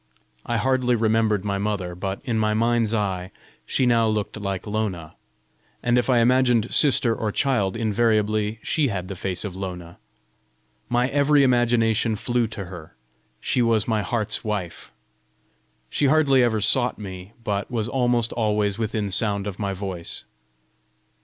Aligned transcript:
I 0.47 0.57
hardly 0.57 0.95
remembered 0.95 1.45
my 1.45 1.59
mother, 1.59 1.93
but 1.93 2.21
in 2.23 2.39
my 2.39 2.55
mind's 2.55 2.91
eye 2.91 3.29
she 3.67 3.85
now 3.85 4.07
looked 4.07 4.35
like 4.35 4.65
Lona; 4.65 5.13
and 5.83 5.95
if 5.95 6.09
I 6.09 6.21
imagined 6.21 6.73
sister 6.73 7.15
or 7.15 7.31
child, 7.31 7.77
invariably 7.77 8.57
she 8.63 8.87
had 8.87 9.09
the 9.09 9.15
face 9.15 9.45
of 9.45 9.55
Lona! 9.55 9.99
My 10.89 11.07
every 11.09 11.43
imagination 11.43 12.15
flew 12.15 12.47
to 12.47 12.65
her; 12.65 12.95
she 13.39 13.61
was 13.61 13.87
my 13.87 14.01
heart's 14.01 14.43
wife! 14.43 14.91
She 15.87 16.07
hardly 16.07 16.41
ever 16.41 16.61
sought 16.61 16.97
me, 16.97 17.33
but 17.43 17.69
was 17.69 17.87
almost 17.87 18.33
always 18.33 18.79
within 18.79 19.11
sound 19.11 19.45
of 19.45 19.59
my 19.59 19.71
voice. 19.75 20.23